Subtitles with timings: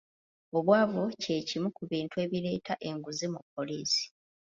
[0.57, 4.03] Obwavu kye kimu ku bintu ebireeta enguzi mu poliisi.